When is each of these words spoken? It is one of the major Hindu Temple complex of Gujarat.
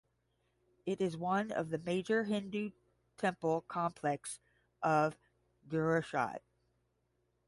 It 0.87 0.99
is 0.99 1.15
one 1.15 1.51
of 1.51 1.69
the 1.69 1.77
major 1.77 2.23
Hindu 2.23 2.71
Temple 3.19 3.61
complex 3.67 4.39
of 4.81 5.15
Gujarat. 5.67 6.41